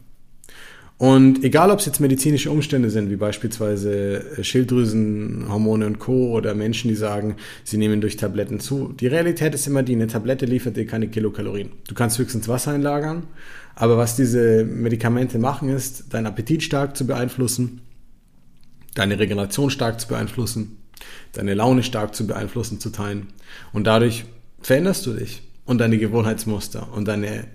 Und 1.02 1.42
egal, 1.42 1.72
ob 1.72 1.80
es 1.80 1.86
jetzt 1.86 1.98
medizinische 1.98 2.48
Umstände 2.48 2.88
sind, 2.88 3.10
wie 3.10 3.16
beispielsweise 3.16 4.38
äh, 4.38 4.44
Schilddrüsenhormone 4.44 5.84
und 5.84 5.98
Co. 5.98 6.30
oder 6.30 6.54
Menschen, 6.54 6.86
die 6.86 6.94
sagen, 6.94 7.34
sie 7.64 7.76
nehmen 7.76 8.00
durch 8.00 8.16
Tabletten 8.16 8.60
zu. 8.60 8.92
Die 8.92 9.08
Realität 9.08 9.52
ist 9.52 9.66
immer 9.66 9.82
die, 9.82 9.96
eine 9.96 10.06
Tablette 10.06 10.46
liefert 10.46 10.76
dir 10.76 10.86
keine 10.86 11.08
Kilokalorien. 11.08 11.72
Du 11.88 11.96
kannst 11.96 12.20
höchstens 12.20 12.46
Wasser 12.46 12.70
einlagern, 12.70 13.24
aber 13.74 13.98
was 13.98 14.14
diese 14.14 14.64
Medikamente 14.64 15.40
machen, 15.40 15.70
ist, 15.70 16.14
deinen 16.14 16.26
Appetit 16.26 16.62
stark 16.62 16.96
zu 16.96 17.04
beeinflussen, 17.04 17.80
deine 18.94 19.18
Regeneration 19.18 19.70
stark 19.70 20.00
zu 20.00 20.06
beeinflussen, 20.06 20.76
deine 21.32 21.54
Laune 21.54 21.82
stark 21.82 22.14
zu 22.14 22.28
beeinflussen, 22.28 22.78
zu 22.78 22.90
teilen. 22.90 23.26
Und 23.72 23.88
dadurch 23.88 24.24
veränderst 24.60 25.04
du 25.06 25.14
dich 25.14 25.42
und 25.64 25.78
deine 25.78 25.98
Gewohnheitsmuster 25.98 26.92
und 26.92 27.08
deine 27.08 27.48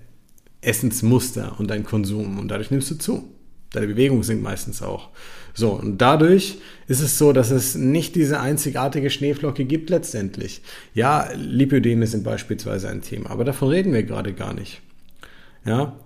Essensmuster 0.60 1.58
und 1.58 1.70
dein 1.70 1.84
Konsum 1.84 2.38
und 2.38 2.48
dadurch 2.48 2.70
nimmst 2.70 2.90
du 2.90 2.96
zu. 2.96 3.37
Deine 3.72 3.86
Bewegung 3.86 4.22
sinkt 4.22 4.42
meistens 4.42 4.82
auch. 4.82 5.10
So, 5.54 5.72
und 5.72 5.98
dadurch 5.98 6.58
ist 6.86 7.00
es 7.00 7.18
so, 7.18 7.32
dass 7.32 7.50
es 7.50 7.74
nicht 7.74 8.14
diese 8.14 8.40
einzigartige 8.40 9.10
Schneeflocke 9.10 9.64
gibt 9.64 9.90
letztendlich. 9.90 10.62
Ja, 10.94 11.28
Lipödeme 11.34 12.06
sind 12.06 12.24
beispielsweise 12.24 12.88
ein 12.88 13.02
Thema, 13.02 13.30
aber 13.30 13.44
davon 13.44 13.68
reden 13.68 13.92
wir 13.92 14.04
gerade 14.04 14.32
gar 14.32 14.54
nicht. 14.54 14.80
Ja, 15.66 15.96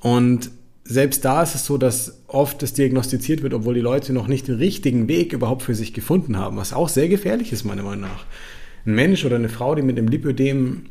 und 0.00 0.50
selbst 0.84 1.24
da 1.24 1.42
ist 1.42 1.54
es 1.54 1.66
so, 1.66 1.78
dass 1.78 2.22
oft 2.26 2.62
es 2.62 2.72
diagnostiziert 2.72 3.42
wird, 3.42 3.54
obwohl 3.54 3.74
die 3.74 3.80
Leute 3.80 4.12
noch 4.12 4.26
nicht 4.26 4.48
den 4.48 4.56
richtigen 4.56 5.08
Weg 5.08 5.32
überhaupt 5.32 5.62
für 5.62 5.74
sich 5.74 5.92
gefunden 5.92 6.36
haben, 6.36 6.56
was 6.56 6.72
auch 6.72 6.88
sehr 6.88 7.08
gefährlich 7.08 7.52
ist, 7.52 7.64
meiner 7.64 7.84
Meinung 7.84 8.02
nach. 8.02 8.24
Ein 8.84 8.94
Mensch 8.94 9.24
oder 9.24 9.36
eine 9.36 9.48
Frau, 9.48 9.74
die 9.74 9.82
mit 9.82 9.96
einem 9.96 10.08
Lipödem 10.08 10.86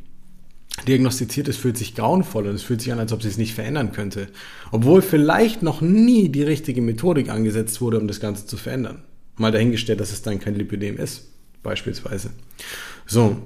diagnostiziert 0.87 1.47
ist, 1.47 1.57
fühlt 1.57 1.77
sich 1.77 1.95
grauenvoll 1.95 2.47
und 2.47 2.55
es 2.55 2.63
fühlt 2.63 2.81
sich 2.81 2.91
an, 2.91 2.99
als 2.99 3.13
ob 3.13 3.21
sie 3.21 3.27
es 3.27 3.37
nicht 3.37 3.53
verändern 3.53 3.91
könnte. 3.91 4.27
Obwohl 4.71 5.01
vielleicht 5.01 5.63
noch 5.63 5.81
nie 5.81 6.29
die 6.29 6.43
richtige 6.43 6.81
Methodik 6.81 7.29
angesetzt 7.29 7.81
wurde, 7.81 7.99
um 7.99 8.07
das 8.07 8.19
Ganze 8.19 8.45
zu 8.45 8.57
verändern. 8.57 9.03
Mal 9.37 9.51
dahingestellt, 9.51 9.99
dass 9.99 10.11
es 10.11 10.21
dann 10.21 10.39
kein 10.39 10.55
Lipödem 10.55 10.97
ist, 10.97 11.29
beispielsweise. 11.63 12.31
So. 13.05 13.37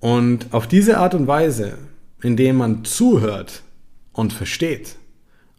Und 0.00 0.52
auf 0.52 0.66
diese 0.66 0.98
Art 0.98 1.14
und 1.14 1.26
Weise, 1.26 1.78
indem 2.22 2.56
man 2.56 2.84
zuhört 2.84 3.62
und 4.12 4.32
versteht 4.32 4.96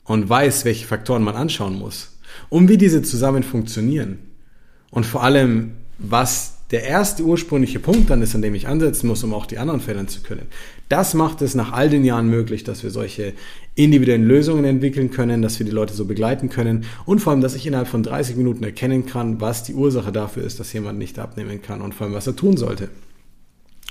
und 0.03 0.29
weiß, 0.29 0.65
welche 0.65 0.85
Faktoren 0.85 1.23
man 1.23 1.35
anschauen 1.35 1.77
muss, 1.77 2.19
um 2.49 2.69
wie 2.69 2.77
diese 2.77 3.01
zusammen 3.01 3.43
funktionieren 3.43 4.19
und 4.91 5.05
vor 5.05 5.23
allem, 5.23 5.73
was 5.97 6.57
der 6.71 6.83
erste 6.83 7.23
ursprüngliche 7.23 7.79
Punkt 7.79 8.09
dann 8.09 8.21
ist, 8.21 8.35
an 8.35 8.41
dem 8.41 8.55
ich 8.55 8.67
ansetzen 8.67 9.07
muss, 9.07 9.23
um 9.23 9.33
auch 9.33 9.45
die 9.45 9.57
anderen 9.57 9.79
verändern 9.79 10.07
zu 10.07 10.21
können. 10.21 10.47
Das 10.89 11.13
macht 11.13 11.41
es 11.41 11.53
nach 11.53 11.73
all 11.73 11.89
den 11.89 12.05
Jahren 12.05 12.29
möglich, 12.29 12.63
dass 12.63 12.83
wir 12.83 12.91
solche 12.91 13.33
individuellen 13.75 14.25
Lösungen 14.25 14.63
entwickeln 14.63 15.11
können, 15.11 15.41
dass 15.41 15.59
wir 15.59 15.65
die 15.65 15.71
Leute 15.71 15.93
so 15.93 16.05
begleiten 16.05 16.49
können 16.49 16.85
und 17.05 17.19
vor 17.19 17.31
allem, 17.31 17.41
dass 17.41 17.55
ich 17.55 17.67
innerhalb 17.67 17.87
von 17.87 18.03
30 18.03 18.37
Minuten 18.37 18.63
erkennen 18.63 19.05
kann, 19.05 19.41
was 19.41 19.63
die 19.63 19.73
Ursache 19.73 20.11
dafür 20.11 20.43
ist, 20.43 20.59
dass 20.59 20.73
jemand 20.73 20.97
nicht 20.97 21.19
abnehmen 21.19 21.61
kann 21.61 21.81
und 21.81 21.93
vor 21.93 22.05
allem, 22.05 22.15
was 22.15 22.27
er 22.27 22.35
tun 22.35 22.55
sollte. 22.55 22.89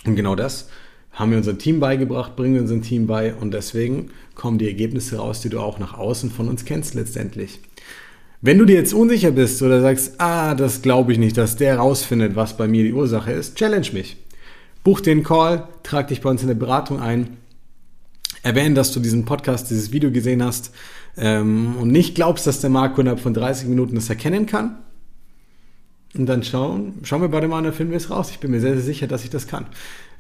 Und 0.07 0.17
genau 0.17 0.37
das 0.37 0.69
haben 1.12 1.31
wir 1.31 1.38
unserem 1.38 1.59
Team 1.59 1.81
beigebracht, 1.81 2.37
bringen 2.37 2.55
wir 2.55 2.61
unserem 2.62 2.83
Team 2.83 3.07
bei 3.07 3.35
und 3.35 3.53
deswegen 3.53 4.11
kommen 4.35 4.59
die 4.59 4.67
Ergebnisse 4.67 5.17
raus, 5.17 5.41
die 5.41 5.49
du 5.49 5.61
auch 5.61 5.79
nach 5.79 5.95
außen 5.95 6.31
von 6.31 6.49
uns 6.49 6.65
kennst 6.65 6.95
letztendlich. 6.95 7.61
Wenn 8.43 8.59
du 8.59 8.65
dir 8.65 8.76
jetzt 8.76 8.93
unsicher 8.93 9.31
bist 9.31 9.62
oder 9.62 9.81
sagst, 9.81 10.21
ah, 10.21 10.55
das 10.55 10.83
glaube 10.83 11.12
ich 11.12 11.19
nicht, 11.19 11.37
dass 11.37 11.57
der 11.57 11.79
rausfindet, 11.79 12.37
was 12.37 12.57
bei 12.57 12.69
mir 12.69 12.85
die 12.85 12.93
Ursache 12.93 13.33
ist, 13.33 13.57
challenge 13.57 13.88
mich. 13.93 14.19
Buch 14.87 15.00
den 15.00 15.25
Call, 15.25 15.66
trag 15.83 16.07
dich 16.07 16.21
bei 16.21 16.31
uns 16.31 16.45
in 16.45 16.49
eine 16.49 16.55
Beratung 16.55 17.00
ein, 17.00 17.38
erwähne, 18.45 18.76
dass 18.76 18.93
du 18.93 19.00
diesen 19.00 19.25
Podcast, 19.25 19.69
dieses 19.69 19.90
Video 19.90 20.12
gesehen 20.12 20.45
hast 20.45 20.71
ähm, 21.16 21.75
und 21.81 21.88
nicht 21.88 22.14
glaubst, 22.14 22.47
dass 22.47 22.61
der 22.61 22.71
Marco 22.71 23.00
innerhalb 23.00 23.19
von 23.19 23.35
30 23.35 23.66
Minuten 23.66 23.97
das 23.97 24.09
erkennen 24.09 24.47
kann. 24.47 24.76
Und 26.16 26.26
dann 26.26 26.45
schauen, 26.45 27.00
schauen 27.02 27.21
wir 27.21 27.28
beide 27.28 27.49
mal 27.49 27.59
und 27.59 27.64
dann 27.64 27.73
finden 27.73 27.90
wir 27.90 27.97
es 27.97 28.11
raus. 28.11 28.31
Ich 28.31 28.38
bin 28.38 28.52
mir 28.52 28.61
sehr, 28.61 28.75
sehr 28.75 28.83
sicher, 28.83 29.09
dass 29.09 29.25
ich 29.25 29.31
das 29.31 29.49
kann. 29.49 29.66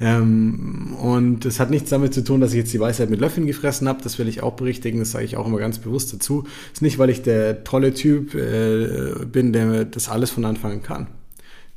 Ähm, 0.00 0.96
und 1.00 1.44
es 1.44 1.60
hat 1.60 1.70
nichts 1.70 1.90
damit 1.90 2.12
zu 2.12 2.24
tun, 2.24 2.40
dass 2.40 2.50
ich 2.50 2.58
jetzt 2.58 2.72
die 2.72 2.80
Weisheit 2.80 3.08
mit 3.08 3.20
Löffeln 3.20 3.46
gefressen 3.46 3.86
habe. 3.86 4.02
Das 4.02 4.18
will 4.18 4.26
ich 4.26 4.42
auch 4.42 4.54
berichtigen. 4.54 4.98
Das 4.98 5.12
sage 5.12 5.26
ich 5.26 5.36
auch 5.36 5.46
immer 5.46 5.58
ganz 5.58 5.78
bewusst 5.78 6.12
dazu. 6.12 6.42
Es 6.72 6.78
ist 6.78 6.82
nicht, 6.82 6.98
weil 6.98 7.10
ich 7.10 7.22
der 7.22 7.62
tolle 7.62 7.94
Typ 7.94 8.34
äh, 8.34 9.24
bin, 9.30 9.52
der 9.52 9.84
das 9.84 10.08
alles 10.08 10.30
von 10.30 10.44
Anfang 10.44 10.72
an 10.72 10.82
kann. 10.82 11.06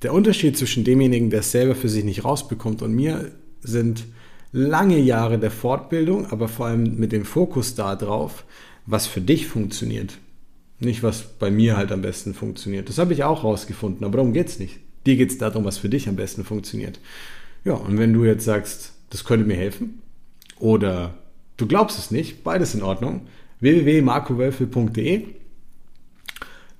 Der 0.01 0.13
Unterschied 0.13 0.57
zwischen 0.57 0.83
demjenigen, 0.83 1.29
der 1.29 1.41
es 1.41 1.51
selber 1.51 1.75
für 1.75 1.89
sich 1.89 2.03
nicht 2.03 2.23
rausbekommt 2.23 2.81
und 2.81 2.93
mir 2.93 3.31
sind 3.61 4.05
lange 4.51 4.99
Jahre 4.99 5.37
der 5.37 5.51
Fortbildung, 5.51 6.27
aber 6.27 6.47
vor 6.47 6.67
allem 6.67 6.97
mit 6.97 7.11
dem 7.11 7.25
Fokus 7.25 7.75
darauf, 7.75 8.45
was 8.85 9.07
für 9.07 9.21
dich 9.21 9.47
funktioniert. 9.47 10.17
Nicht, 10.79 11.03
was 11.03 11.23
bei 11.23 11.51
mir 11.51 11.75
halt 11.75 11.91
am 11.91 12.01
besten 12.01 12.33
funktioniert. 12.33 12.87
Das 12.87 12.97
habe 12.97 13.13
ich 13.13 13.23
auch 13.23 13.43
rausgefunden, 13.43 14.05
aber 14.05 14.17
darum 14.17 14.33
geht 14.33 14.47
es 14.47 14.59
nicht. 14.59 14.79
Dir 15.05 15.17
geht 15.17 15.31
es 15.31 15.37
darum, 15.37 15.65
was 15.65 15.77
für 15.77 15.89
dich 15.89 16.07
am 16.07 16.15
besten 16.15 16.45
funktioniert. 16.45 16.99
Ja, 17.65 17.73
und 17.73 17.97
wenn 17.97 18.13
du 18.13 18.23
jetzt 18.23 18.45
sagst, 18.45 18.93
das 19.09 19.25
könnte 19.25 19.45
mir 19.45 19.55
helfen, 19.57 20.01
oder 20.57 21.13
du 21.57 21.67
glaubst 21.67 21.99
es 21.99 22.11
nicht, 22.11 22.43
beides 22.43 22.73
in 22.73 22.81
Ordnung, 22.81 23.27
www.markowölfel.de 23.59 25.25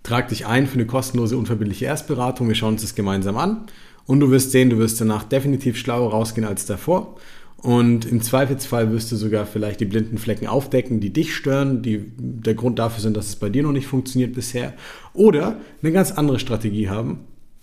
Trag 0.10 0.30
dich 0.30 0.48
ein 0.48 0.66
für 0.66 0.74
eine 0.74 0.88
kostenlose, 0.88 1.38
unverbindliche 1.38 1.86
Erstberatung. 1.86 2.48
Wir 2.48 2.56
schauen 2.56 2.74
uns 2.74 2.82
das 2.82 2.96
gemeinsam 2.96 3.38
an. 3.38 3.68
Und 4.08 4.22
du 4.22 4.32
wirst 4.32 4.50
sehen, 4.50 4.72
du 4.72 4.80
wirst 4.80 5.00
danach 5.00 5.24
definitiv 5.24 5.78
schlauer 5.78 6.10
rausgehen 6.10 6.48
als 6.48 6.66
davor. 6.66 7.16
Und 7.58 8.06
im 8.06 8.20
Zweifelsfall 8.20 8.92
wirst 8.92 9.12
du 9.12 9.18
sogar 9.18 9.46
vielleicht 9.46 9.82
die 9.82 9.86
blinden 9.86 10.18
Flecken 10.18 10.48
aufdecken, 10.48 11.00
die 11.00 11.14
dich 11.14 11.36
stören, 11.36 11.84
die 11.84 12.12
der 12.18 12.56
Grund 12.56 12.80
dafür 12.80 13.04
sind, 13.04 13.16
dass 13.16 13.28
es 13.28 13.36
bei 13.36 13.50
dir 13.50 13.62
noch 13.62 13.72
nicht 13.72 13.86
funktioniert 13.86 14.34
bisher. 14.34 14.74
Oder 15.14 15.58
eine 15.84 15.92
ganz 15.92 16.12
andere 16.12 16.40
Strategie 16.40 16.90
haben, 16.90 17.20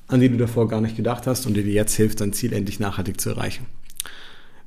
an 0.07 0.21
die 0.21 0.29
du 0.29 0.37
davor 0.37 0.69
gar 0.69 0.81
nicht 0.81 0.97
gedacht 0.97 1.27
hast 1.27 1.47
und 1.47 1.55
die 1.55 1.65
dir 1.65 1.73
jetzt 1.73 1.97
hilft, 1.97 2.21
dein 2.21 2.33
Ziel 2.33 2.53
endlich 2.53 2.79
nachhaltig 2.79 3.21
zu 3.21 3.31
erreichen. 3.31 3.67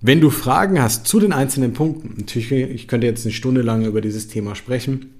Wenn 0.02 0.20
du 0.20 0.32
Fragen 0.32 0.82
hast 0.82 1.08
zu 1.08 1.22
den 1.22 1.32
einzelnen 1.32 1.72
Punkten, 1.72 2.16
natürlich, 2.18 2.52
ich 2.52 2.90
könnte 2.90 3.08
jetzt 3.08 3.26
eine 3.26 3.32
Stunde 3.32 3.62
lang 3.62 3.86
über 3.86 4.02
dieses 4.02 4.28
Thema 4.28 4.54
sprechen, 4.56 5.14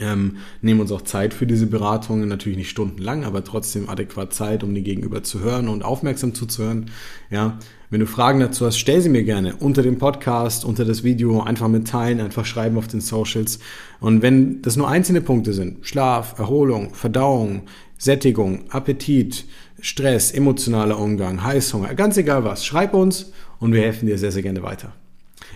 ähm, 0.00 0.38
nehmen 0.60 0.80
uns 0.80 0.90
auch 0.90 1.02
Zeit 1.02 1.34
für 1.34 1.46
diese 1.46 1.66
Beratungen, 1.66 2.28
natürlich 2.28 2.58
nicht 2.58 2.70
stundenlang, 2.70 3.24
aber 3.24 3.44
trotzdem 3.44 3.88
adäquat 3.88 4.32
Zeit, 4.34 4.64
um 4.64 4.74
die 4.74 4.82
Gegenüber 4.82 5.22
zu 5.22 5.40
hören 5.40 5.68
und 5.68 5.84
aufmerksam 5.84 6.34
zuzuhören. 6.34 6.90
Ja, 7.30 7.58
wenn 7.90 8.00
du 8.00 8.06
Fragen 8.06 8.40
dazu 8.40 8.66
hast, 8.66 8.78
stell 8.78 9.00
sie 9.00 9.08
mir 9.08 9.22
gerne 9.22 9.54
unter 9.56 9.82
dem 9.82 9.98
Podcast, 9.98 10.64
unter 10.64 10.84
das 10.84 11.04
Video, 11.04 11.42
einfach 11.42 11.68
mitteilen, 11.68 12.20
einfach 12.20 12.44
schreiben 12.44 12.76
auf 12.76 12.88
den 12.88 13.00
Socials. 13.00 13.60
Und 14.00 14.20
wenn 14.20 14.62
das 14.62 14.76
nur 14.76 14.88
einzelne 14.88 15.20
Punkte 15.20 15.52
sind, 15.52 15.86
Schlaf, 15.86 16.38
Erholung, 16.38 16.92
Verdauung, 16.92 17.62
Sättigung, 17.96 18.64
Appetit, 18.70 19.44
Stress, 19.80 20.32
emotionaler 20.32 20.98
Umgang, 20.98 21.44
Heißhunger, 21.44 21.94
ganz 21.94 22.16
egal 22.16 22.42
was, 22.42 22.66
schreib 22.66 22.94
uns 22.94 23.32
und 23.60 23.72
wir 23.72 23.82
helfen 23.82 24.06
dir 24.06 24.18
sehr, 24.18 24.32
sehr 24.32 24.42
gerne 24.42 24.64
weiter. 24.64 24.92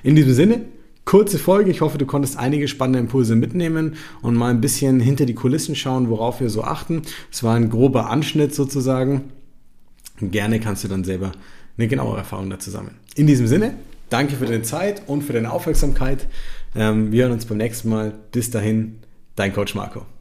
In 0.04 0.14
diesem 0.14 0.35
Sinne, 0.35 0.61
kurze 1.08 1.38
Folge. 1.38 1.70
Ich 1.70 1.80
hoffe, 1.80 1.96
du 1.96 2.04
konntest 2.04 2.36
einige 2.36 2.68
spannende 2.68 2.98
Impulse 2.98 3.34
mitnehmen 3.34 3.96
und 4.20 4.36
mal 4.36 4.50
ein 4.50 4.60
bisschen 4.60 5.00
hinter 5.00 5.24
die 5.24 5.34
Kulissen 5.34 5.74
schauen, 5.74 6.10
worauf 6.10 6.40
wir 6.40 6.50
so 6.50 6.62
achten. 6.62 7.00
Es 7.32 7.42
war 7.42 7.54
ein 7.56 7.70
grober 7.70 8.10
Anschnitt 8.10 8.54
sozusagen. 8.54 9.32
Gerne 10.20 10.60
kannst 10.60 10.84
du 10.84 10.88
dann 10.88 11.04
selber 11.04 11.32
eine 11.78 11.88
genauere 11.88 12.18
Erfahrung 12.18 12.50
dazu 12.50 12.70
sammeln. 12.70 12.96
In 13.14 13.26
diesem 13.26 13.46
Sinne, 13.46 13.76
danke 14.10 14.36
für 14.36 14.44
deine 14.44 14.62
Zeit 14.62 15.00
und 15.06 15.22
für 15.22 15.32
deine 15.32 15.50
Aufmerksamkeit. 15.50 16.28
Ähm, 16.76 17.10
wir 17.10 17.22
hören 17.22 17.32
uns 17.32 17.46
beim 17.46 17.56
nächsten 17.56 17.88
Mal. 17.88 18.12
Bis 18.30 18.50
dahin, 18.50 18.98
dein 19.34 19.54
Coach 19.54 19.74
Marco. 19.74 20.17